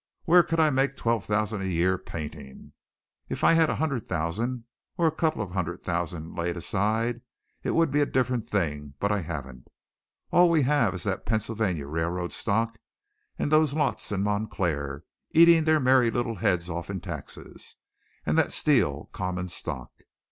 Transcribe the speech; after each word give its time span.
Where 0.25 0.41
could 0.41 0.59
I 0.59 0.71
make 0.71 0.95
twelve 0.97 1.25
thousand 1.25 1.61
a 1.61 1.67
year 1.67 1.99
painting? 1.99 2.73
If 3.29 3.43
I 3.43 3.53
had 3.53 3.69
a 3.69 3.75
hundred 3.75 4.07
thousand 4.07 4.63
or 4.97 5.05
a 5.05 5.15
couple 5.15 5.43
of 5.43 5.51
hundred 5.51 5.83
thousand 5.83 6.33
laid 6.35 6.57
aside, 6.57 7.21
it 7.61 7.75
would 7.75 7.91
be 7.91 8.01
a 8.01 8.07
different 8.07 8.49
thing, 8.49 8.95
but 8.99 9.11
I 9.11 9.21
haven't. 9.21 9.67
All 10.31 10.49
we 10.49 10.63
have 10.63 10.95
is 10.95 11.03
that 11.03 11.27
Pennsylvania 11.27 11.85
Railroad 11.85 12.33
stock 12.33 12.79
and 13.37 13.51
those 13.51 13.75
lots 13.75 14.11
in 14.11 14.23
Montclair 14.23 15.03
eating 15.35 15.65
their 15.65 15.79
merry 15.79 16.09
little 16.09 16.37
heads 16.37 16.67
off 16.67 16.89
in 16.89 16.99
taxes, 16.99 17.75
and 18.25 18.35
that 18.39 18.51
Steel 18.51 19.07
common 19.13 19.49
stock. 19.49 19.91